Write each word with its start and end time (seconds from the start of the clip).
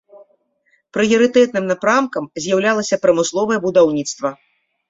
Прыярытэтным 0.97 1.69
напрамкам 1.71 2.23
з'яўлялася 2.47 3.01
прамысловае 3.05 3.59
будаўніцтва. 3.67 4.29